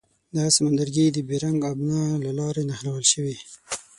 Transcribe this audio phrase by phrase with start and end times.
[0.35, 3.35] دا سمندرګي د بیرنګ ابنا له لارې نښلول شوي.